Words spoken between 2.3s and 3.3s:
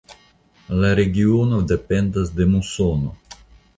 de musono.